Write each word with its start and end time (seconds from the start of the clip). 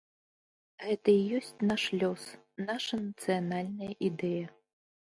Гэта 0.85 1.09
і 1.19 1.35
ёсць 1.41 1.51
наш 1.73 1.83
лёс, 2.05 2.23
наша 2.73 2.95
нацыянальная 3.05 3.93
ідэя. 4.11 4.47